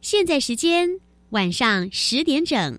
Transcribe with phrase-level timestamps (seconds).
[0.00, 2.78] 现在时间晚上十点整。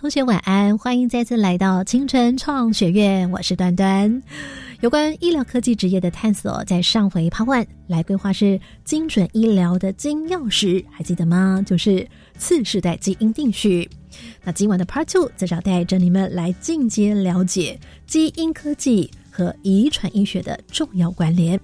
[0.00, 4.22] 同学晚安，欢迎再次来到青春创学院，我是端端。
[4.80, 11.62] 有关医疗科技职业的探索，在上回 Part One 来规划是精准医疗的金钥匙，还记得吗？
[11.66, 12.08] 就是
[12.40, 13.88] 次世代基因定序。
[14.42, 19.10] 那今晚的 Part Two 则要带着你们来进阶了解基因科技。
[19.32, 21.58] 和遗传医学的重要关联。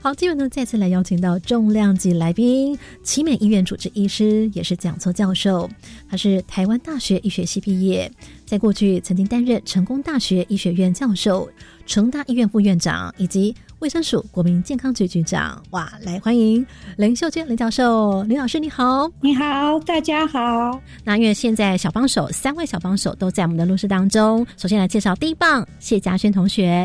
[0.00, 5.68] 好，今晚呢再次来邀请到重量级来宾，奇美医院主治医师，也是讲座教授。
[6.08, 8.10] 他是台湾大学医学系毕业，
[8.46, 11.50] 在过去曾经担任成功大学医学院教授、
[11.84, 15.62] 成大医院副院长以及卫生署国民健康局局长。
[15.70, 20.80] 哇，来欢迎林秀娟林教授，林老师你好，你好，大家好。
[21.04, 26.84] 那因为现在小帮手三位小帮手都在我们的录室当中，首先来介绍第一棒谢嘉轩同学。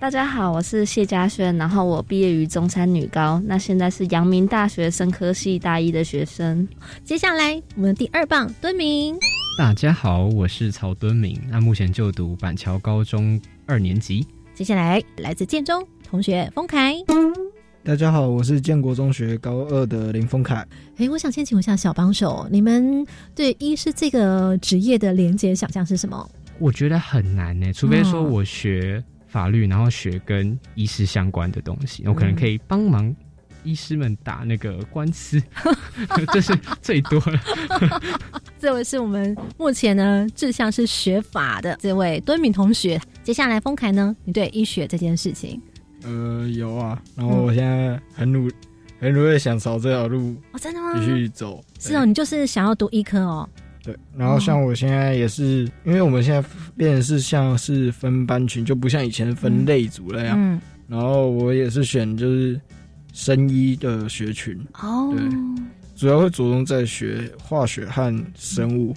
[0.00, 6.66] 大家好，我是谢嘉轩，然后我毕业于中山女高，那现在是阳明大学生科系大一的学生。
[7.04, 9.14] 接下来我们第二棒敦明，
[9.58, 14.26] 大家好，我是曹敦明，那目前就读板桥高中二年级。
[14.54, 16.94] 接下来来自建中同学丰凯，
[17.82, 20.64] 大家好，我是建国中学高二的林丰凯。
[20.98, 23.04] 哎，我想先请问一下小帮手，你们
[23.34, 26.30] 对医师这个职业的连接想象是什么？
[26.58, 29.02] 我觉得很难呢，除非说我学。
[29.28, 33.14] 法律，然后学跟医师相关的东西，我可能可以帮忙
[33.64, 35.42] 医师们打那个官司，
[36.32, 37.38] 这是最多了。
[38.58, 42.98] 这位是我们目前呢志向是学法的这位敦敏同学。
[43.22, 45.60] 接下来，丰凯呢，你对医学这件事情，
[46.06, 47.02] 呃，有啊。
[47.14, 48.50] 然后我现在很努
[49.00, 50.94] 很努力想朝这条路哦，真的吗？
[50.98, 51.62] 继续走。
[51.78, 53.48] 是哦，你就是想要读医科哦。
[53.82, 60.36] 对，然后像我现在也是，因为我们现在变是像是分班群，就不像以前分类组那样。
[60.38, 60.60] 嗯。
[60.88, 62.60] 然后我也是选就是
[63.12, 64.58] 生医的学群。
[64.80, 65.14] 哦。
[65.16, 65.28] 对。
[65.94, 68.94] 主要会着重在学化学和生物。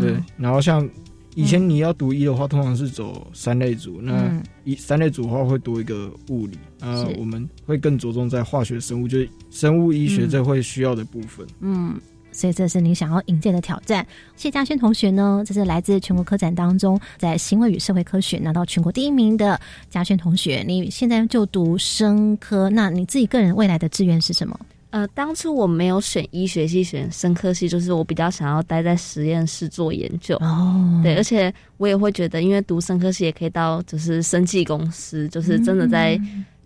[0.00, 0.16] 对。
[0.36, 0.88] 然后像
[1.34, 4.00] 以前你要读医的话，通常是走三类组。
[4.00, 6.58] 那一三类组的话会多一个物理。
[6.78, 7.06] 那。
[7.18, 11.46] 我们会更着重在化学生物，就是生物医学这会需要的部分。
[11.60, 12.00] 嗯。
[12.32, 14.06] 所以这是你想要迎接的挑战。
[14.36, 20.64] 谢嘉轩同学呢，这是来自全国科展当中，在行为与社会科学拿到全国第一名的嘉轩同学。
[20.64, 24.58] 你现在就读生科，那你自己个人未来的志愿是什么？
[24.90, 30.36] 呃，当初我没有选医学系，选生科系，就是我比较想要待在实验室做研究。
[30.36, 36.20] 哦，对，而且我也会觉得，因为读生科系也可以到就是生技公司，就是真的在。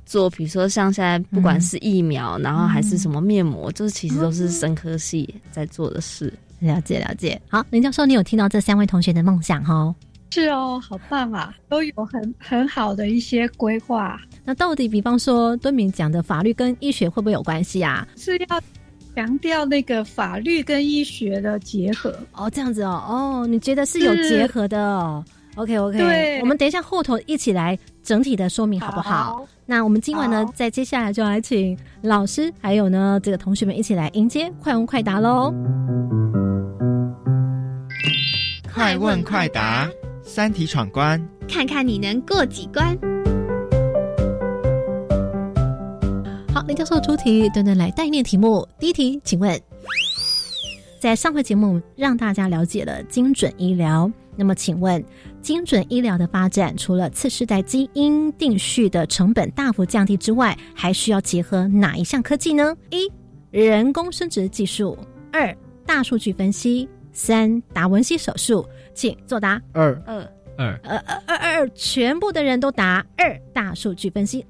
[0.07, 6.31] 做，比如说像现在不管是疫苗，然后还是什么面膜，就是其实都是生科系在做的事。
[6.59, 7.41] 了解了解。
[7.49, 9.95] 好，林教授，你有听到这三位同学的梦想哈？
[10.31, 14.21] 是哦，好棒啊，都有很很好的一些规划。
[14.45, 18.07] 那到底，比方说敦敏讲的法律跟医学会不会有关系啊？
[18.17, 18.61] 是要
[19.17, 29.47] 强调那个法律跟医学的结合哦，这样子哦，哦，你觉得是有结合的哦？OK OK，对，我们等一下后头一起来整体的说明好不好？
[29.67, 35.55] 那我们今晚呢，在接下来就来请老师，还有呢这个同学们一起来迎接快问快答喽！
[38.75, 39.89] 快问快答，
[40.23, 43.14] 三题闯关，看看你能过几关。
[46.65, 48.67] 好，林教授出题，等等来代念题目。
[48.79, 49.61] 第一题，请问，
[50.99, 54.11] 在上回节目让大家了解了精准医疗。
[54.35, 55.05] 那么，请问，
[55.43, 62.75] 精准医疗的发展除了次世代基因定序的成本大幅降低之外，还需要结合哪一项科技呢？
[62.89, 63.13] 一、
[63.51, 64.97] 人工生殖技术；
[65.33, 65.55] 二、
[65.85, 68.67] 大数据分析；三、达文西手术。
[68.95, 69.61] 请作答。
[69.73, 70.17] 二二
[70.57, 74.47] 二二二二二，全部的人都答二，大数据分析。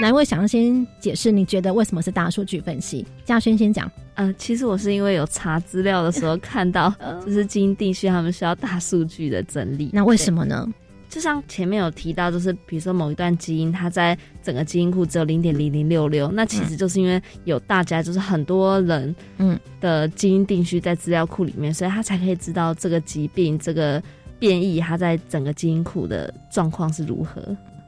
[0.00, 1.30] 哪位想要先解释？
[1.30, 3.06] 你觉得为什么是大数据分析？
[3.24, 3.90] 嘉轩先讲。
[4.14, 6.92] 呃，其实我是因为有查资料的时候看到，
[7.24, 9.90] 就是基因定序他们需要大数据的整理。
[9.92, 10.68] 那为什么呢？
[11.08, 24.02] 就像前面有提到，就是比如说某一段基因，它在整个基因库只有零点零零六六，那其实就是因为有大家就是很多人嗯的基因定序在资料库里面，所以他才可以知道这个疾病这个
[24.38, 27.40] 变异它在整个基因库的状况是如何。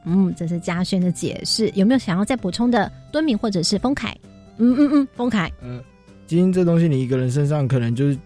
[0.05, 1.69] 嗯，这是嘉轩的解释。
[1.75, 2.91] 有没有想要再补充的？
[3.11, 4.15] 敦敏或者是丰凯？
[4.57, 5.51] 嗯嗯嗯，丰凯。
[5.61, 5.83] 嗯，
[6.27, 8.17] 基因这东西，你一个人身上可能就是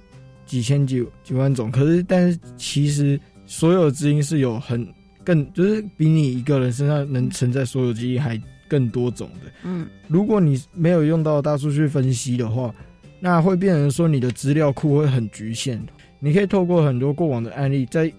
[0.46, 4.88] 几千几几万种，可是但是其实所有基因是有很
[5.24, 9.52] 更，就是比你一个人身上能承载所有基因还更多种的。
[9.64, 12.74] 嗯，如果你没有用到大数据分析的话，
[13.20, 15.82] 那会变成说你的资料库会很局限。
[16.20, 18.12] 你可以透过很多过往的案例，再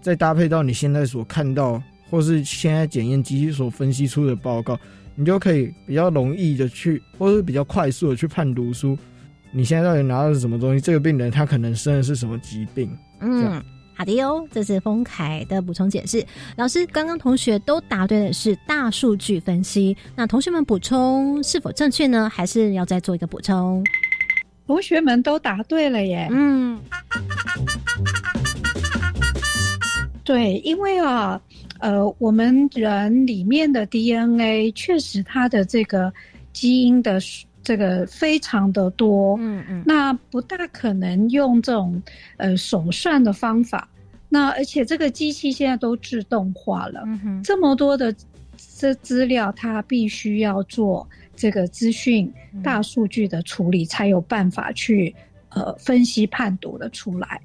[0.00, 4.78] 再搭配到你现在所看到，或是现在检验机器所分析出的报告，
[5.14, 8.96] 你就可以比较容易的去，或是比较快速的去判读出
[9.50, 10.80] 你现在到底拿到是什么东西。
[10.80, 12.90] 这个病人他可能生的是什么疾病？
[13.20, 13.62] 嗯，
[13.94, 16.24] 好的哟，这是丰凯的补充解释。
[16.56, 22.28] 老师，刚刚同学都答对的是大数据分析，那同学们补充是否正确呢？
[22.28, 23.84] 还是要再做一个补充？
[24.66, 26.28] 同学们都答对了耶！
[26.30, 26.78] 嗯，
[30.22, 31.40] 对，因为啊，
[31.78, 36.12] 呃，我们人里面的 DNA 确实它的这个
[36.52, 37.18] 基因的
[37.62, 42.02] 这个非常的多，嗯嗯，那不大可能用这种
[42.36, 43.88] 呃手算的方法。
[44.28, 48.14] 那而且这个机器现在都自动化了，嗯这么多的
[48.76, 51.08] 这资料，它必须要做。
[51.40, 52.28] 这个资讯
[52.64, 55.14] 大数据的处理才有办法去
[55.50, 57.40] 呃分析判读了出来。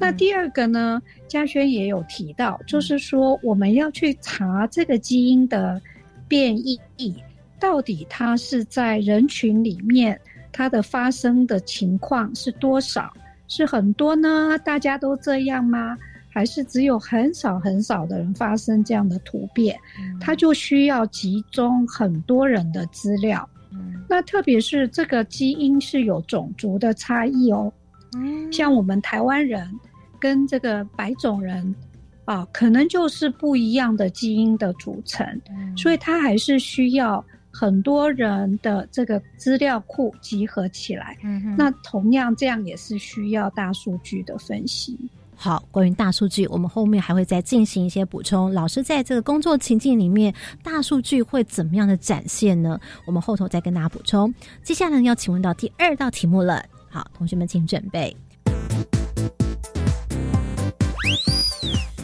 [0.00, 5.80] 那第二个呢，嘉轩也有提到，就是说我们要去查这个基因的
[6.28, 7.14] 变异，
[7.60, 10.20] 到底它是在人群里面
[10.50, 13.12] 它的发生的情况是多少？
[13.48, 14.58] 是很多呢？
[14.64, 15.98] 大家都这样吗？
[16.30, 19.78] 还是只有很少很少的人发生这样的突变，
[20.18, 23.46] 它就需要集中很多人的资料。
[24.12, 27.72] 那特别是这个基因是有种族的差异哦。
[28.52, 29.66] 像我们台湾人
[30.20, 31.74] 跟这个白种人
[32.26, 35.26] 啊，可能就是不一样的基因的组成，
[35.74, 41.16] 所以它还是需要很多人的这个资料库集合起来。
[41.56, 44.98] 那同样这样也是需要大数据的分析。
[45.42, 48.54] 好，关于大数据，我们后面还会再进行一些补充。
[48.54, 52.78] 老师在这个工作情境里面，大数据会怎么样的展现呢？
[53.06, 54.32] 我们后头再跟大家补充。
[54.62, 56.64] 接下来要请问到第二道题目了。
[56.88, 58.16] 好，同学们请准备。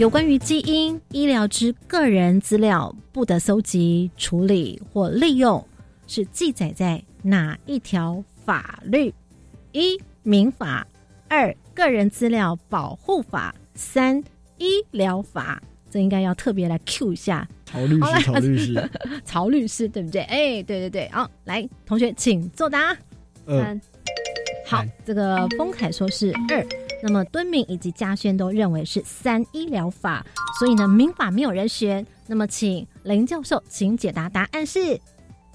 [0.00, 5.64] 有关于基因医疗之个人资料不得搜集、处理或利用，
[6.08, 9.14] 是记载在哪一条法律？
[9.70, 10.84] 一民法，
[11.28, 11.54] 二。
[11.74, 14.20] 个人资料保护法三
[14.56, 18.90] 医疗法，这应该要特别来 Q 一下曹律师，曹律师，
[19.24, 20.22] 曹律师，对不对？
[20.22, 22.96] 哎，对对对，哦，来，同学请作答。
[23.46, 23.80] 嗯，
[24.66, 26.66] 好，这个丰凯说是二，
[27.00, 30.26] 那么敦敏以及嘉轩都认为是三医疗法，
[30.58, 32.04] 所以呢，民法没有人选。
[32.26, 35.00] 那么，请林教授，请解答，答案是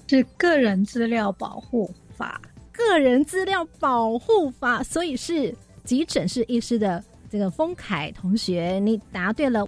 [0.08, 2.40] 是个人资料保护法，
[2.74, 5.54] 个人资料保护法，所以是。
[5.84, 9.66] 急诊室医师的这个丰凯同学，你答对了。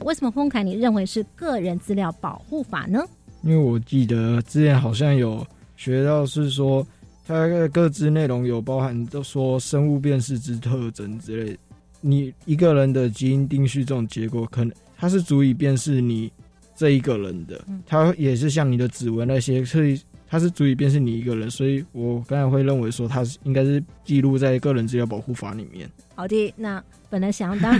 [0.00, 3.02] 为什么丰凯你认为是个人资料保护法呢？
[3.40, 5.42] 因为我记得之前好像有
[5.74, 6.86] 学到是说，
[7.26, 11.58] 它的各自内容有包含，都说生物辨识之特征之类。
[12.02, 16.30] 你一个人的基因定序这种结果，可能它是足以辨识你
[16.76, 19.98] 这一个人的，它也是像你的指纹那些，所以。
[20.34, 25.88] 它是足以辨识你一个人，所以我刚才会认为说，它是应该是记录在个人资料保护法里面。
[26.16, 27.72] 好的，那本来想要当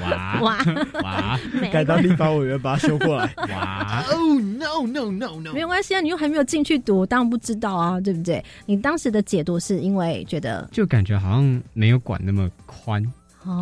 [0.00, 0.58] 哇 哇
[1.02, 1.40] 哇，
[1.72, 3.28] 改当立法委员把它修过来。
[3.50, 8.40] 哇哦 no no no no，没有关系啊，你又还没有进去读，当然不知道啊，对不对？
[8.64, 13.04] 你当时的解读是因为觉得，就感觉好像没有管那么宽，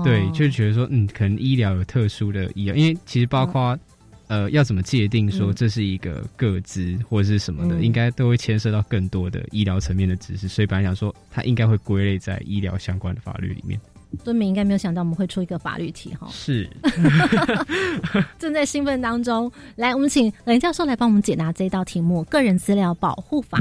[0.05, 3.79] 对，就觉得说，嗯，可能医疗有特殊的医疗，因为其实包括。
[4.29, 13.81] 呃，要怎么界定说这是一个个资或者是什么的，应该都会牵涉到更多的医疗层面的知识，所以本来想说它应该会归类在医疗相关的法律里面。
[14.25, 16.69] 敦明应该没有想到我们会出一个法律题哈，是
[18.39, 19.51] 正在兴奋当中。
[19.77, 23.61] 来，我们请冷教授来帮我们解答这道题目：个人资料保护法。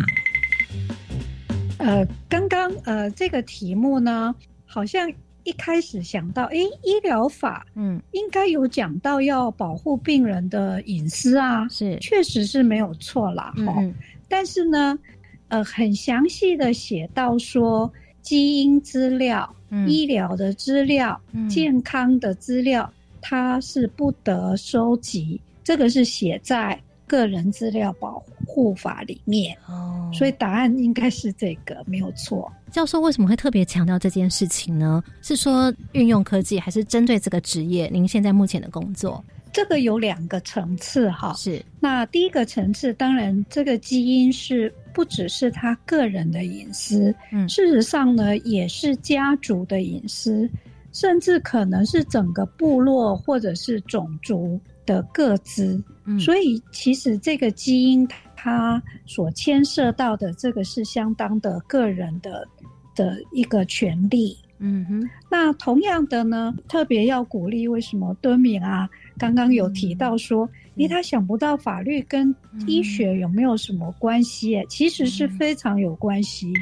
[1.78, 4.34] 呃，刚刚呃这个题目呢，
[4.66, 5.12] 好像。
[5.46, 13.82] 一开始想到，哎，医疗法，嗯，应该有讲到要保护病人的隐私啊，是，确实是没有错啦，哈。
[14.28, 15.00] 但是呢，
[15.48, 17.90] 呃，很详细的写到说，
[18.22, 19.56] 基因资料、
[19.88, 26.82] 医疗的资料、健康的资料，它是不得收集，这个是写在。
[27.08, 32.52] 个人资料保护法里面哦，所以答案应该是这个没有错。
[32.72, 35.04] 教授为什么会特别强调这件事情呢？
[35.22, 37.90] 是说运用科技，还是针对这个职业？
[37.92, 39.24] 您现在目前的工作？
[39.54, 41.34] 这个有两个层次哈。
[41.38, 50.50] 是，那第一个层次，当然这个基因是不只是他个人的隐私，嗯，事实上呢，也是家族的隐私，
[50.92, 55.84] 甚至可能是整个部落或者是种族的个资。
[56.06, 62.48] 嗯，所以其实这个基因它所牵涉到的这个是相当的个人的
[62.96, 64.38] 的一个权利。
[64.60, 68.90] 嗯哼，那同样的呢，特别要鼓励，为什么敦敏啊？
[69.18, 72.34] 刚刚有提到说，因为他想不到法律跟
[72.66, 74.66] 医学有没有什么关系？
[74.70, 76.54] 其实是非常有关系。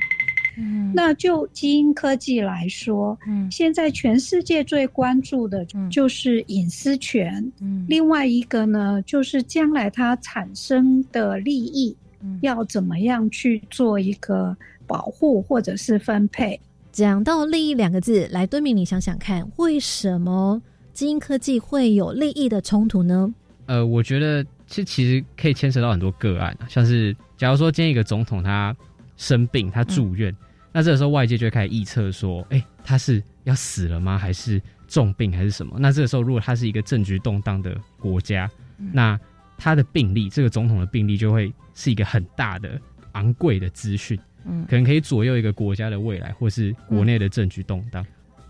[0.58, 7.52] 嗯，那就基因科技来说，嗯，现在全世界最关注的就是隐私权。
[7.60, 11.96] 嗯，另外一个呢，就是将来它产生的利益，
[12.42, 14.56] 要怎么样去做一个
[14.86, 16.60] 保护或者是分配。
[16.92, 20.62] 讲到利益两个字，来，敦明，你想想看，为什么
[20.94, 23.34] 基因科技会有利益的冲突呢？
[23.66, 28.76] 呃，我觉得这其实可以牵扯到很多个案啊，像是假如说今天一个总统他
[29.18, 30.36] 生病，他住院，
[30.72, 34.18] 那这个时候外界就会开始臆测说，哎，他是要死了吗？
[34.18, 35.78] 还是重病还是什么？
[35.80, 38.50] 那这个时候如果他是一个政局动荡的国家，
[38.92, 39.20] 那
[39.58, 42.80] 他的病例，这个总统的病例就会是一个很大的
[43.14, 44.20] 昂贵的资讯。
[44.46, 48.06] 嗯，可能可以左右一个国家的未来，或是国内的政局动荡。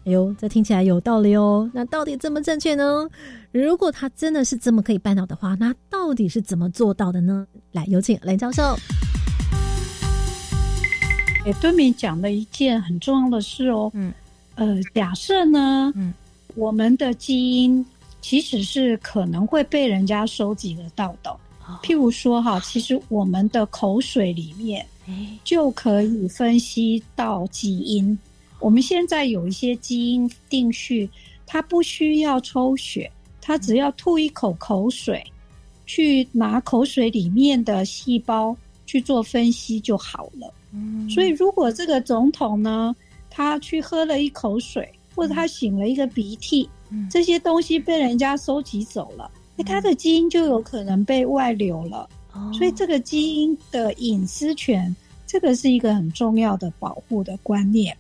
[0.06, 1.70] 哎呦，这听起来有道理哦。
[1.74, 3.08] 那到底正不正确呢？
[3.52, 7.46] 如果他真的是这么可以办到的话，那到底是怎么做到的呢？
[7.74, 8.76] 来，有请雷教授。
[11.44, 13.92] 给敦敏讲了一件很重要的事哦。
[13.94, 14.14] 嗯，
[14.56, 16.14] 呃，假设呢，嗯，
[16.56, 17.86] 我们的基因
[18.22, 21.36] 其实是可能会被人家收集得到的。
[21.82, 24.86] 譬如说哈，其实我们的口水里面。
[25.44, 28.18] 就可以分析到基因。
[28.62, 31.10] 我们现在有一些基因定序，
[31.46, 35.22] 它不需要抽血，它只要吐一口口水，
[35.86, 40.54] 去拿口水里面的细胞去做分析就好了。
[40.74, 42.96] 嗯，所以如果这个总统呢，
[43.30, 46.70] 他去喝了一口水，或者他擤了一个鼻涕，
[47.10, 52.10] 这些东西被人家收集走了，那他的基因就有可能被外流了。
[52.52, 54.96] 所以这个基因的隐私权，
[55.28, 57.96] 这个是一个很重要的保护的观念。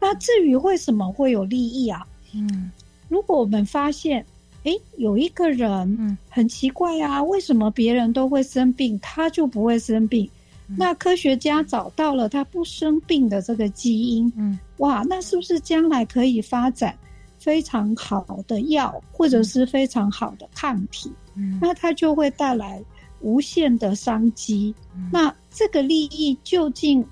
[0.00, 2.06] 那至于为什么会有利益啊？
[2.34, 2.70] 嗯，
[3.08, 4.24] 如果我们发现，
[4.64, 5.70] 哎，有一个人
[6.00, 10.28] 嗯很奇怪啊，为什么别人都会生病，他就不会生病？
[10.66, 16.96] 那科学家找到了他不生病的这个基因，嗯，哇，那是不是将来可以发展
[17.38, 21.12] 非常好的药，或者是非常好的抗体？
[21.34, 22.82] 嗯，那它就会带来。
[23.22, 24.72] 无限的商机，
[25.10, 27.04] 那这个利益究竟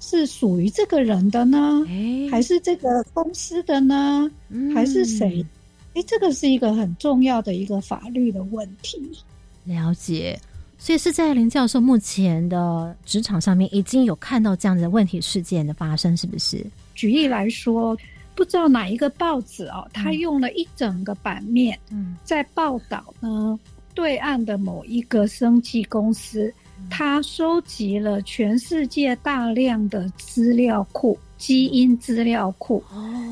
[0.00, 1.84] 是属于这个人的呢，
[2.30, 4.28] 还是这个公司的呢，
[4.74, 5.44] 还是谁？
[5.92, 8.98] 哎，这个是一个很重要的一个法律的问题。
[9.64, 10.36] 了解，
[10.84, 16.62] 所以是在林教授目前的职场上面已经有看到这样的问题事件的发生，是不是？
[16.94, 17.96] 举例来说，
[18.34, 23.58] 不知道哪一个报纸哦，他用了一整个版面，嗯，在报道呢。
[23.94, 26.52] 对岸的某一个生技公司，
[26.90, 32.82] 它收集了全世界大量的资料库、基因资料库，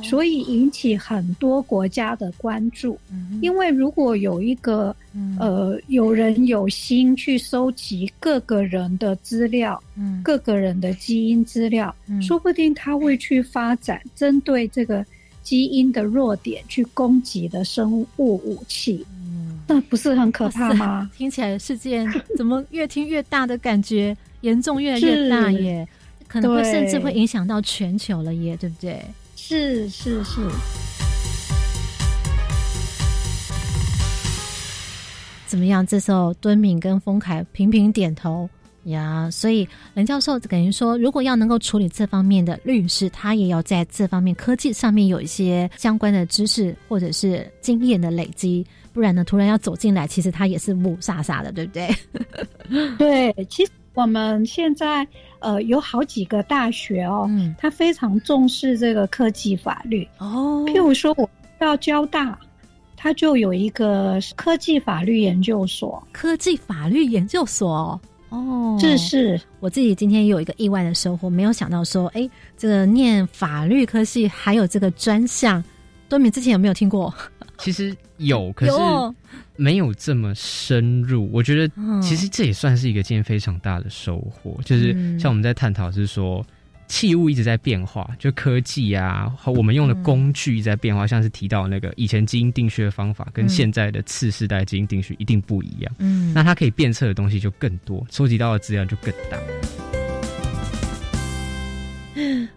[0.02, 2.98] 所以引起很多国家的关注。
[3.40, 4.94] 因为如果有一个
[5.38, 9.82] 呃有人有心去收集各个人的资料，
[10.22, 15.04] 各个人的基因资料，说不定他会去发展针对这个
[15.42, 19.06] 基因的弱点去攻击的生物武器。
[19.68, 21.08] 那不是很可怕吗？
[21.16, 22.06] 听起来事件
[22.36, 25.86] 怎么越听越大的感觉，严重越来越大耶，
[26.32, 29.04] 可能会甚至会影响到全球了耶，对不对？
[29.36, 30.40] 是是是。
[35.46, 35.86] 怎么样？
[35.86, 38.48] 这时候敦敏跟丰凯频频点头
[38.84, 39.28] 呀。
[39.30, 48.66] 所以任教授等于说，如果要能够处理这方面的律师，他也要在这方面科技上面有一些相关的知识或者是经验的累积。
[48.94, 49.22] 不然呢？
[49.22, 51.94] 突然要走进来，其实他也是木傻傻的，对不对？
[52.96, 55.06] 对，其实我们现在
[55.40, 60.64] 呃有好几个大学哦，嗯，他非常重视这个科技法律哦。
[60.66, 62.38] 譬如说，我到交大，
[62.96, 66.02] 他就有一个科技法律研究所。
[66.12, 75.62] 科技法律研究所哦，这是我自己今天有一个意外的收获，没有想到说，哎，这个念法律科系还有这个专项。
[76.08, 77.12] 多米之前有没有听过？
[77.58, 77.94] 其实。
[78.18, 78.72] 有，可是
[79.56, 81.28] 没有这么深入。
[81.32, 86.44] 我觉得其实这也算是一个今天非常大的收获，就是像我们在探讨是说，
[86.88, 95.92] 器物一直在变化，就科技啊和我们用的工具在变化，像是提到那个以前基因定序的方法，跟现在的次世代基因定序一定不一样。
[95.98, 99.38] 嗯，那它可以变测的东西就更多，收集到的资料就更大。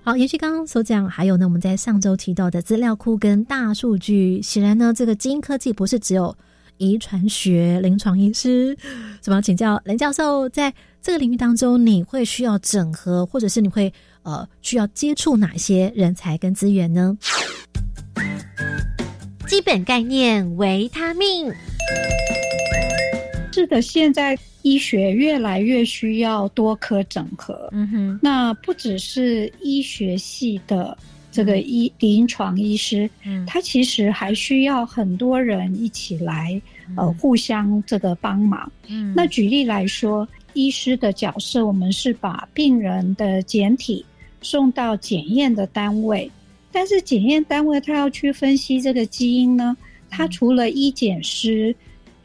[0.03, 6.35] 好，延续刚刚所讲，还有呢，我们在上周提到的资料库跟大数据，显然呢，这个基因科技不是只有
[6.77, 8.77] 遗传学、临床医师。
[9.21, 13.91] 怎么请教林教授，在这个领域当中，你会需要整合，或者是你会
[14.23, 17.17] 呃需要接触哪些人才跟资源呢？
[19.47, 21.53] 基本概念：维他命。
[23.51, 27.69] 是的，现在医学越来越需要多科整合。
[27.71, 30.97] 嗯哼，那不只是医学系的
[31.35, 36.61] 这个医临床医师，嗯，他其实还需要很多人一起来，
[36.95, 38.71] 呃，互相这个帮忙。
[38.87, 44.05] 嗯，那举例来说，医师的角色，我们是把病人的简体
[44.41, 46.31] 送到检验的单位，
[46.71, 49.75] 但是检验单位他要去分析这个基因呢，
[50.09, 51.75] 他除了医检师。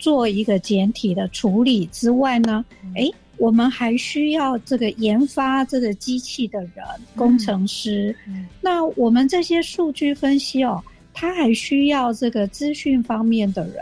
[0.00, 2.64] 做一个简体的处理之外呢，
[2.96, 3.06] 哎，
[3.40, 6.84] 我们还需要这个研发这个机器的人，
[7.16, 8.14] 工程师。
[8.60, 13.76] 那我们这些数据分析哦，他还需要这个资讯方面的人，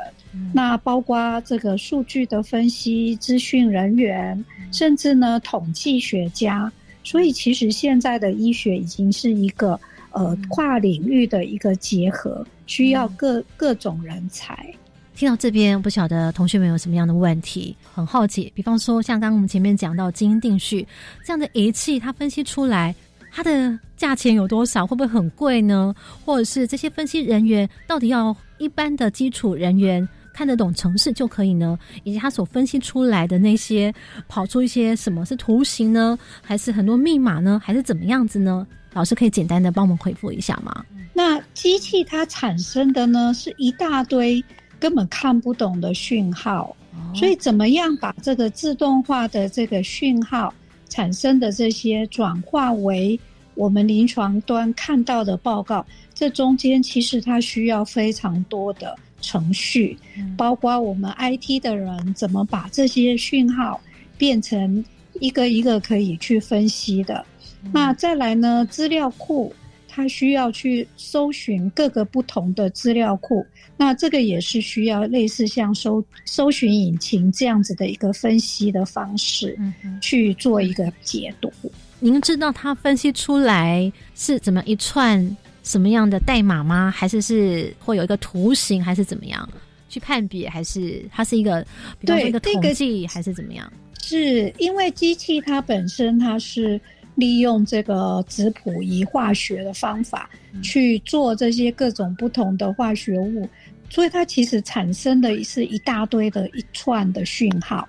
[0.55, 6.73] 那包括这个数据的分析、资讯人员，甚至呢统计学家。
[7.03, 9.79] 所以其实现在的医学已经是一个
[10.13, 14.73] 呃跨领域的一个结合，需要各各种人才。
[15.19, 18.53] 听到这边，不晓得同学们有什么样的问题，很好奇。
[18.55, 20.87] 比方说，像刚刚我们前面讲到基因定序
[21.25, 22.95] 这样的仪器，它分析出来，
[23.33, 24.87] 它的价钱有多少？
[24.87, 25.93] 会不会很贵呢？
[26.25, 31.77] 或者是这些分析人员到底要一般的基础人员看得懂程式就可以呢？
[32.05, 33.93] 以及他所分析出来的那些
[34.29, 36.17] 跑出一些什么是图形呢？
[36.41, 37.61] 还是很多密码呢？
[37.65, 38.65] 还是怎么样子呢？
[38.93, 40.85] 老师可以简单的帮我们回复一下吗？
[41.13, 44.41] 那机器它产生的呢，是一大堆。
[44.79, 46.75] 根本看不懂的讯号，
[47.15, 50.53] 所以怎么样把这个自动化的这个讯号
[50.89, 53.19] 产生的这些转化为
[53.55, 55.85] 我们临床端看到的报告？
[56.15, 59.99] 这中间其实它需要非常多的程序，
[60.37, 63.81] 包括我们 IT 的人怎么把这些讯号
[64.17, 64.85] 变成
[65.21, 67.25] 一个一个可以去分析的。
[67.73, 69.53] 那再来呢，资料库。
[69.99, 73.45] 他需要去搜寻各个不同的资料库，
[73.77, 79.59] 那这个也是需要类似像搜搜寻引擎这样子的一个分析的方式，
[80.01, 81.53] 去做一个解读。
[81.99, 86.95] 您知道他分析出来是怎么一串什么样的代码吗？
[86.97, 89.49] 还是是会有一个图形，还是怎么样
[89.89, 90.49] 去判别？
[90.49, 91.67] 还是它是一个，
[91.99, 93.69] 比方说一个统计，还是怎么样？
[94.01, 96.81] 是因为机器它本身它是。
[97.19, 100.31] 利用这个质谱仪化学的方法
[100.63, 103.49] 去做这些各种不同的化学物，
[103.91, 107.89] 所以它其实产生的是一大堆的一串的讯号。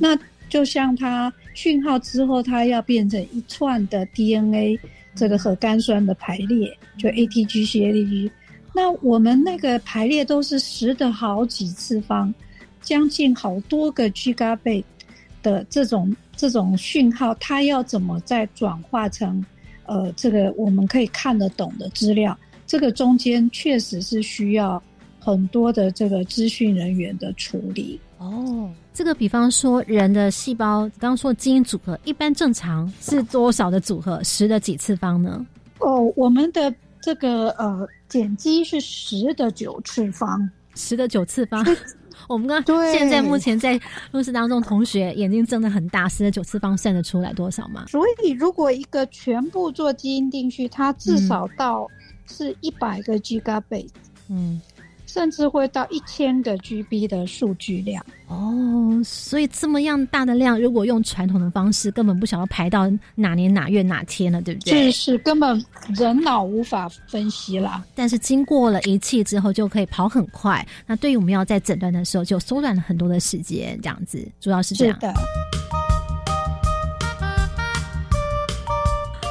[0.00, 0.16] 那
[0.48, 4.78] 就像它讯号之后，它要变成一串的 DNA
[5.12, 8.30] 这个核苷酸的排列，就 ATG、CATG。
[8.72, 12.32] 那我们那个排列都是十的好几次方，
[12.80, 14.84] 将近好多个 Gb
[15.42, 16.14] 的这种。
[16.40, 19.44] 这种讯号，它要怎么再转化成，
[19.86, 22.38] 呃，这个我们可以看得懂的资料？
[22.64, 24.80] 这个中间确实是需要
[25.18, 27.98] 很多的这个资讯人员的处理。
[28.18, 34.22] 哦，这个比方说人的细胞，刚刚说基因组合，一般正常是多少的组合？
[34.22, 35.44] 十的几次方呢？
[35.80, 36.72] 哦，我们的
[37.02, 41.66] 这个呃碱基是十的九次方，十的九次方。
[42.28, 42.62] 我们刚
[42.92, 43.80] 现在目前在
[44.12, 47.86] 录制当中，同学眼睛睁得很大，十的九次方算得出来多少吗？
[47.88, 51.88] 所以如果一个全部做基因定序，它至少到
[52.26, 53.88] 是一百个 G 咖贝，
[54.28, 54.60] 嗯。
[55.18, 64.92] 甚至会到一千个 GB 的数据量哦，所以这么样大的量，如果用传统的方式，根本不想要排到哪年哪月哪天了，对不对？
[64.92, 65.60] 是是，根本
[65.96, 67.84] 人脑无法分析啦。
[67.96, 70.64] 但是经过了仪器之后，就可以跑很快。
[70.86, 74.96] 那对于我们要在诊断的时候，就缩短了很多的时间，这样子，主要是这样。
[75.00, 75.12] 的。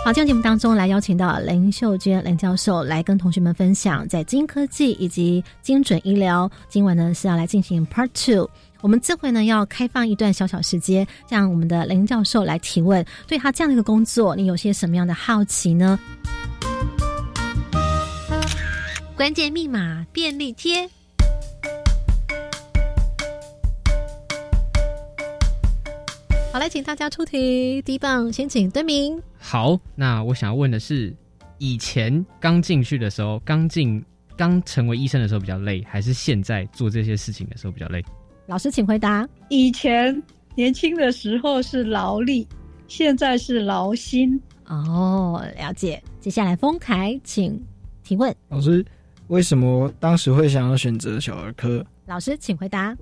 [0.07, 6.49] 好，今天节目当中来邀请到林秀娟林教授来跟同学们分享在基因科技以及精准医疗。
[6.69, 13.05] 今晚呢是要来进行 Part Two，我们这回呢要开放一段小小时间，让我们的林教授来提问。
[13.27, 15.99] 对他这样的一个工作，你有些什么样的好奇呢？
[19.13, 20.89] 关键密码便利贴。
[26.57, 27.79] 好，来请大家出题。
[27.83, 29.21] 第一棒，先请敦明。
[29.37, 31.15] 好，那我想要问的是，
[31.59, 34.03] 以前刚进去的时候，刚进
[34.35, 38.03] 刚成为医生的时候比较累，还是现在做这些事情的时候比较累？
[38.47, 39.29] 老师，请回答。
[39.49, 40.19] 以前
[40.55, 42.47] 年轻的时候是劳力，
[42.87, 44.41] 现在是劳心。
[44.65, 46.01] 哦，了解。
[46.19, 47.63] 接下来，丰凯，请
[48.01, 48.35] 提问。
[48.49, 48.83] 老师，
[49.27, 51.85] 为什么当时会想要选择小儿科？
[52.07, 52.97] 老师，请回答。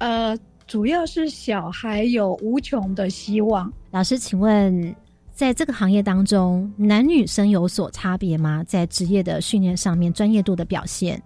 [0.00, 0.36] 呃，
[0.68, 3.72] 主要是小孩有无穷的希望。
[3.90, 4.94] 老师，请问，
[5.32, 8.62] 在这个行业当中，男女生有所差别吗？
[8.64, 11.20] 在职业的训练上面，专业度的表现？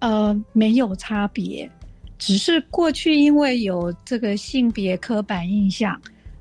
[0.00, 1.70] 呃，没有差别。
[2.18, 6.00] 只是过去因为有这个性别刻板印象，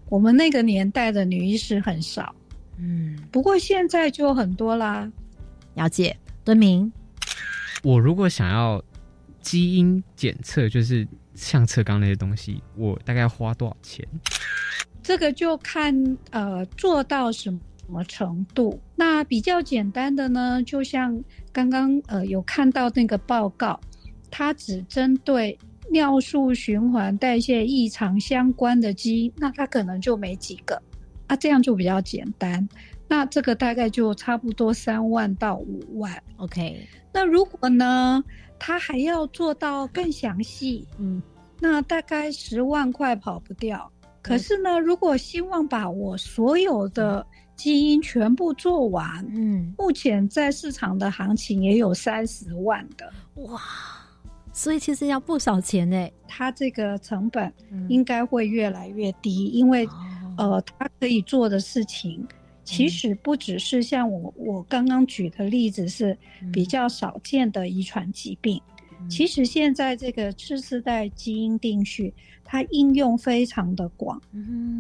[0.10, 2.34] 我们那个年代的女医师很少，
[2.80, 5.08] 嗯，不过现在就很多啦。
[5.76, 6.92] 了解，敦明，
[7.84, 8.84] 我如果想要
[9.42, 14.08] 基因检测，就是像测刚那些东西，我大概要花多少钱？
[15.02, 17.52] 这个就看呃做到什
[17.88, 18.80] 么程度。
[18.96, 23.80] 那比较简单的呢，就像刚刚呃有看到那个报告，
[24.30, 25.58] 它只针对。
[25.92, 30.82] 尿素循环代谢异常相关的基因，那它可能就没几个，
[31.28, 32.68] 啊，这样就比较简单。
[33.08, 36.24] 那这个大概就差不多三万到五万。
[36.38, 38.24] OK，那如果呢，
[38.58, 41.22] 他还要做到更详细，嗯，
[41.60, 43.90] 那大概十万块跑不掉。
[44.22, 53.12] 可是呢，如果希望把我所有的基因全部做完，嗯，目前在市场的行情也有三十万的，
[53.44, 53.62] 哇。
[54.56, 57.52] 所以其实要不少钱呢，它这个成本
[57.90, 59.88] 应该会越来越低，因为
[60.38, 62.26] 呃，它可以做的事情
[62.64, 66.18] 其实不只是像我我刚刚举的例子是
[66.52, 68.62] 比较少见的遗传疾病，
[69.10, 74.22] 其实现在这个次世代基因定序它应用非常的广，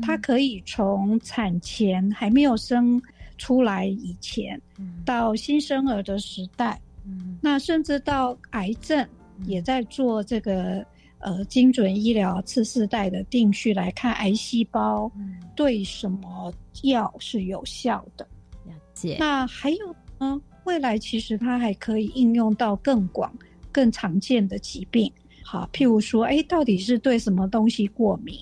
[0.01, 0.17] 它。
[0.17, 3.01] 可以从产前还没有生
[3.37, 4.61] 出来以前，
[5.03, 6.79] 到新生儿的时代，
[7.41, 9.07] 那甚至到癌症。
[9.45, 10.85] 也在做这个
[11.23, 15.11] 呃精准医疗次世代的定序来看癌细胞
[15.55, 18.27] 对什么药是有效的。
[18.65, 19.17] 了解。
[19.19, 20.39] 那还有呢？
[20.65, 23.33] 未来其实它还可以应用到更广、
[23.71, 25.11] 更常见的疾病。
[25.43, 28.37] 好，譬如说，哎，到底是对什么东西过敏，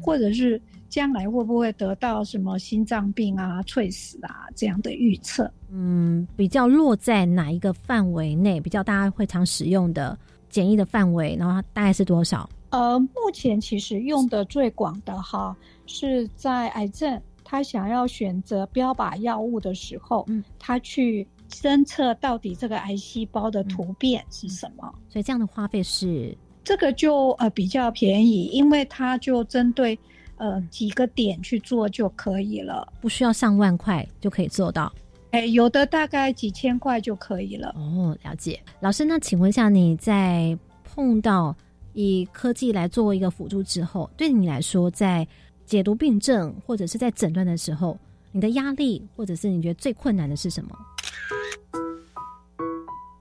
[0.00, 5.50] 或者是将来会不会得到什么心脏病啊、猝死啊这样的预测？
[5.68, 8.60] 嗯，比较落在哪一个范围内？
[8.60, 10.16] 比较大家会常使用的。
[10.54, 12.48] 检疫的范围，然后大概是多少？
[12.70, 24.94] 呃，目前其实用的最广的哈，是在癌症，他想要选择标靶药物的时候，嗯，他去侦测到底这个癌细胞的突变是什么。
[25.08, 29.98] 所以这样的花费是这个就呃比较便宜，因为它就针对
[30.36, 34.92] 呃几个点去做就可以了，不需要上万块就可以做到。
[35.34, 37.74] 哎，有的大概几千块就可以了。
[37.76, 38.60] 哦，了解。
[38.78, 41.52] 老师，那请问一下，你在碰到
[41.92, 45.26] 以科技来作为一个辅助之后，对你来说，在
[45.66, 47.98] 解读病症或者是在诊断的时候，
[48.30, 50.78] 你的压力或者是你觉得最困难的是什么？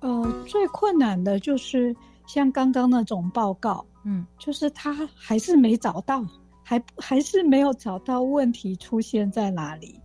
[0.02, 1.96] 呃，最困难的就是
[2.28, 6.24] 像刚刚那种报告，嗯，就是他还是没找到，
[6.62, 10.00] 还还是没有找到问题出现在哪里。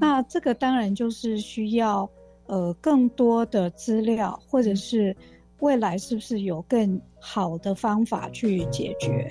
[0.00, 2.08] 那这个当然就是需要
[2.46, 5.16] 呃更多的资料，或者是
[5.60, 9.28] 未来是不是有更好的方法去解决？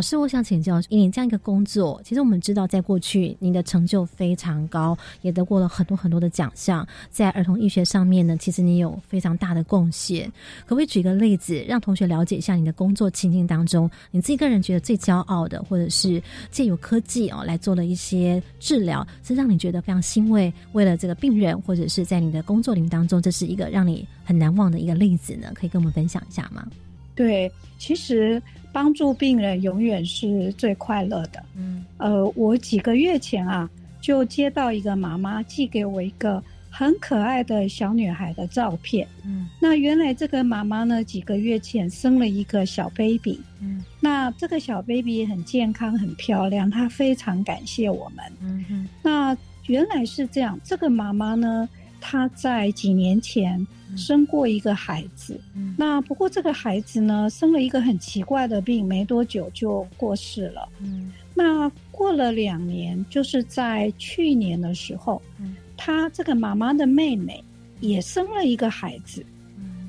[0.00, 10.24] 老师，我想请教，以你这样一个工作，其实我们知道，在过去您的成就非常高，也得过了很多很多的奖项，在儿童医学上面呢，其实你有非常大的贡献。
[10.64, 25.52] 可不可以举个例子，让同学了解一下你的工作情境当中，你自己个人觉得最骄傲的，或者是借由科技哦来做了一些治疗，是让你觉得非常欣慰，为了这个病人，或者是在你的工作领域当中，这是一个让你很难忘的一个例子呢？
[25.54, 26.66] 可以跟我们分享一下吗？
[27.14, 28.42] 对，其实。
[28.72, 31.42] 帮助病人永远是最快乐的。
[31.56, 33.68] 嗯，呃，我几个月前啊，
[34.00, 39.06] 就接到一个妈妈寄给我一个很可爱的小女孩的照片。
[39.24, 43.40] 嗯，那原来这个妈妈呢，几个月前生了一个小 baby。
[43.60, 48.24] 嗯，那这个小 baby 很健康、很漂亮，她非常感谢我们。
[48.40, 51.68] 嗯哼，那原来是这样，这个妈妈呢，
[52.00, 53.66] 她在几年前。
[53.96, 55.40] 生过一个孩子，
[55.76, 60.68] 那不过这个孩子呢，生了一个很奇怪的病，没多久就过世了。
[60.80, 65.20] 嗯，那过了两年，就是在去年的时候，
[65.76, 67.42] 他这个妈妈的妹妹
[67.80, 69.24] 也生了一个孩子。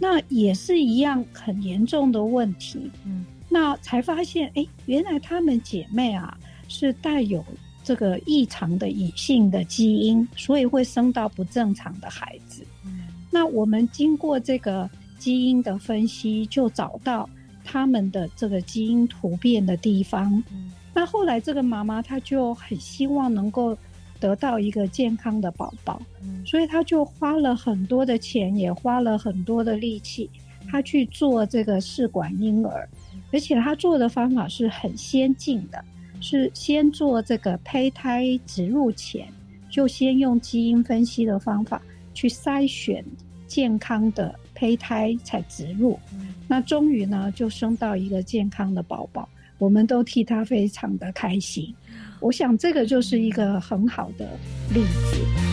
[0.03, 2.89] 那也是一样很严重的问题。
[3.05, 6.35] 嗯，那才发现，哎，原来她们姐妹啊
[6.67, 7.45] 是带有
[7.83, 12.65] 这个异常的隐性的基因，所以会生到不正常的孩子。
[12.83, 13.00] 嗯，
[13.31, 17.27] 那我们经过这个基因的分析，就找到
[17.63, 20.31] 他们的这个基因突变的地方。
[20.51, 23.77] 嗯，那后来这个妈妈她就很希望能够。
[24.19, 25.99] 得到一个健康的宝宝，
[26.45, 30.29] 所以她就花了很多的钱，也花了很多的力气，
[30.69, 32.87] 她去做这个试管婴儿，
[33.33, 35.83] 而且她做的方法是很先进的，
[36.19, 39.27] 是先做这个胚胎植入前，
[39.71, 41.81] 就先用基因分析的方法
[42.13, 43.03] 去筛选
[43.47, 45.99] 健康的胚胎才植入，
[46.47, 51.73] 那终于呢就生到一个健康的宝宝，我们都替他非常的开心。
[52.19, 54.29] 我想，这个就是一个很好的
[54.73, 55.50] 例子。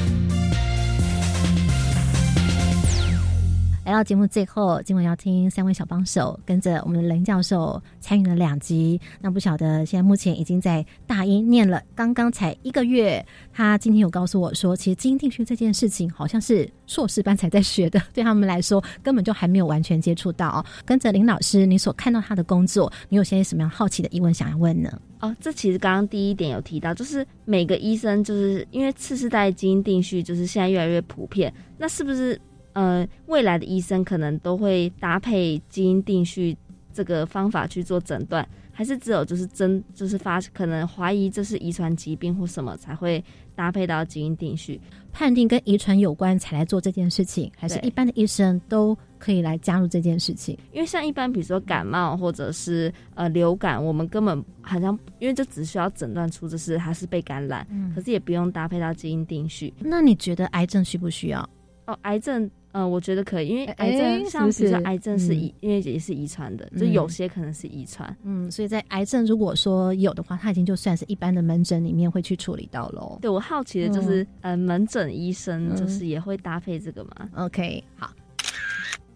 [3.88, 9.00] 来到节目最后，今晚要听三位小帮手跟着我们的林教授参与了两集。
[9.18, 13.24] 那不晓得现在目前已经在大一念了，刚刚才一个月。
[13.50, 20.62] 他今天有告诉我说，其实基因定序这件事情好像是硕士班才在学的，对他们来说根本就还没有完全接触到。
[20.84, 25.00] 跟着林老师，你所看到他的工作，你有些什么样好奇的疑问想要问呢？
[25.20, 32.38] 哦，这其实刚刚第一点有提到，就是每个医生就是因为次世代基因定序就是现在越来越普遍，那是不是？
[32.78, 36.56] 呃，未来的医生可能都会搭配基因定序
[36.92, 43.24] 这个方法去做诊断，还是只有就是真就是发可能怀疑这是遗传疾病或什么才会
[43.56, 44.80] 搭配到基因定序
[45.12, 50.56] 判定跟遗传有关才来做这件事情，还是一般的医生都可以来加入这件事情？
[50.72, 59.74] 因为像一般比如说感冒或者是呃流感，我们根本好像因为就只需要诊断出这是它是被感染，可是也不用搭配到基因定序。
[59.80, 61.40] 那你觉得癌症需不需要？
[61.86, 62.48] 哦，癌症。
[62.78, 68.16] 嗯，我觉得可以，因为癌症像比如说癌症是遗，因为也是遗传的，就有些可能是遗传。
[68.22, 73.18] 嗯，所以在癌症如果说有的话，它已经就算是一般的门诊里面会去处理到喽。
[73.20, 78.12] 对我好奇的就是，呃，门诊医生就是也会搭配这个吗？OK，好。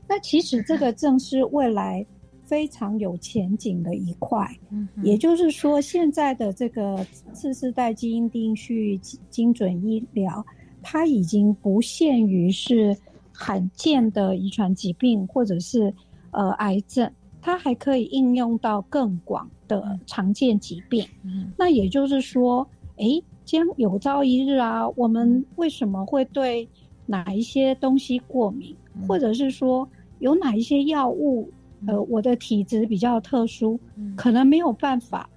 [0.08, 2.04] 那其实这个正是未来
[2.42, 4.44] 非常有前景的一块。
[4.70, 8.98] 嗯，也就是说，现在的这个次世代基因定序
[9.30, 10.44] 精准医疗，
[10.82, 12.96] 它已经不限于是。
[13.32, 15.92] 罕见的遗传疾病或者是
[16.30, 21.06] 呃癌症，它还可以应用到更广的常见疾病。
[21.56, 22.66] 那也就是说，
[22.96, 26.68] 哎，将有朝一日啊，我们为什么会对
[27.06, 28.76] 哪一些东西过敏，
[29.08, 29.88] 或者是说
[30.20, 31.50] 有哪一些药物，
[31.86, 33.80] 呃，我的体质比较特殊，
[34.16, 35.28] 可能没有办法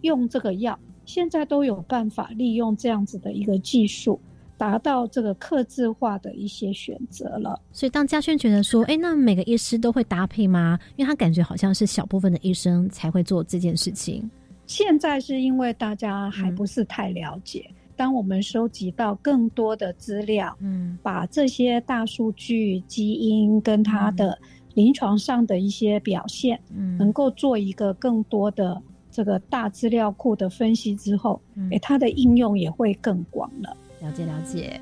[0.00, 4.18] 用这个药，现在都有办法利用这样子的一个技术。
[4.60, 10.78] 达到这个克制化的一些选择了，所以当嘉轩觉得说，哎，那每个医师都会搭配吗？
[10.96, 14.30] 因为他感觉好像是小部分的医生才会做这件事情。
[14.66, 24.38] 现在是因为大家还不是太了解，当我们收集到更多的资料，嗯，把这些大数据基因跟它的
[24.74, 28.78] 临床上的一些表现，嗯，能够做一个更多的
[29.10, 31.40] 这个大资料库的分析之后，
[31.72, 33.74] 哎，它的应用也会更广了。
[34.00, 34.80] 了解了解，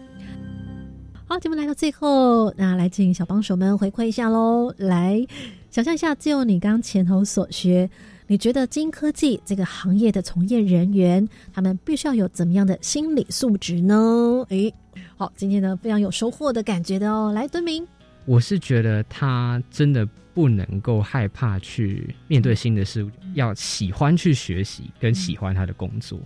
[1.26, 4.72] 好，节目来到最后，那来请小帮手们回馈一下喽。
[4.78, 5.26] 来，
[5.70, 7.90] 想象一下，就你刚前头所学，
[8.28, 14.44] 你觉得金科技这个行业的从业人员，他们必须要有怎么样的心理素质呢？
[14.50, 14.72] 诶，
[15.16, 17.32] 好，今天呢非常有收获的感觉的哦。
[17.32, 17.86] 来，敦明，
[18.24, 26.18] 我是觉得他真的不能够害怕去面对新的事物，要喜欢去学习，跟喜欢他的工作。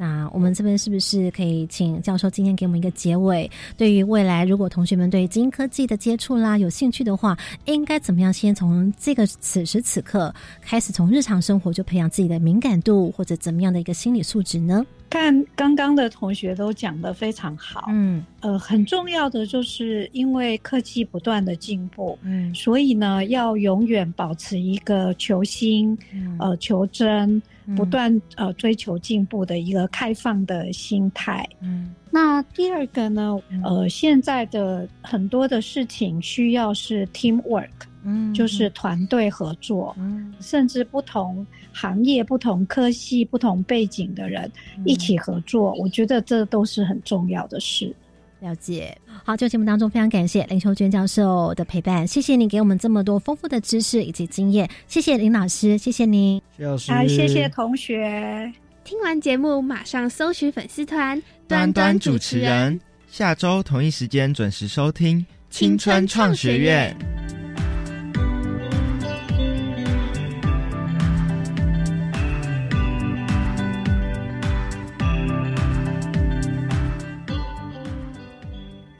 [0.00, 3.50] 那我们这边是不是可以请教授今天给我们一个结尾？
[3.76, 7.36] 对于未来，如果同学们对基因科技的接触啦有兴趣的话，
[7.66, 14.82] 应该怎么样先从这个此时此刻开始，从日常生活就培养自己的敏感度，或者怎么样的一个心理素质呢？
[15.10, 25.98] 看刚刚的同学都讲得非常好，嗯，呃，很重要的就是因为科技不断的进步，嗯，所以呢，要永远保持一个求新，
[26.38, 27.42] 呃，求真。
[27.76, 31.48] 不断呃追求进步的一个开放的心态。
[31.60, 37.68] 嗯，那第二个呢，呃，现在的很多的事情需要是 team work，
[38.02, 44.50] 嗯，就是团队合作，嗯，甚至不同行业、不同科系、不同背景的人
[44.84, 47.94] 一起合作，我觉得这都是很重要的事。
[48.40, 58.50] 了解，好，这个节目当中非常感谢林秋娟教授的陪伴，谢谢你给我们这么多丰富的知识以及经验，谢谢林老师，谢谢您，谢老师，好，谢谢同学。
[58.82, 67.19] 听完节目马上搜寻粉丝团端端主持人，下周同一时间准时收听青春创学院。